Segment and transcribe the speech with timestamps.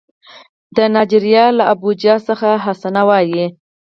[0.75, 3.45] د نایجیریا له ابوجا څخه حسنه وايي